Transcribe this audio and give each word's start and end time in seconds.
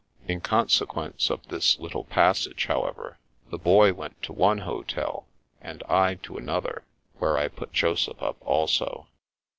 In 0.27 0.41
consequence 0.41 1.29
of 1.29 1.47
this 1.49 1.77
little 1.77 2.05
passage, 2.05 2.65
how 2.65 2.85
ever, 2.87 3.19
the 3.51 3.59
Boy 3.59 3.93
went 3.93 4.19
to 4.23 4.33
one 4.33 4.57
hotel, 4.57 5.27
and 5.61 5.83
I 5.87 6.15
to 6.23 6.37
another, 6.37 6.83
where 7.19 7.37
I 7.37 7.47
put 7.47 7.71
Joseph 7.71 8.19
up 8.19 8.37
also. 8.41 9.05